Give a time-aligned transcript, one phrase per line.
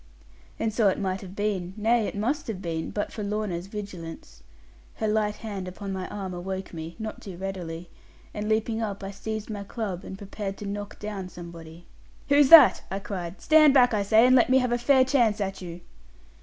[0.57, 4.41] And so it might have been, nay, it must have been, but for Lorna's vigilance.
[4.95, 7.87] Her light hand upon my arm awoke me, not too readily;
[8.33, 11.85] and leaping up, I seized my club, and prepared to knock down somebody.
[12.29, 15.61] 'Who's that?' I cried; 'stand back, I say, and let me have fair chance at
[15.61, 15.81] you.'